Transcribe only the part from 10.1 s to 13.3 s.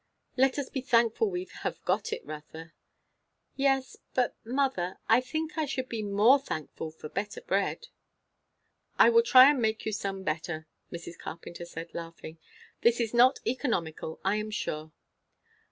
better," Mrs. Carpenter said laughing. "This is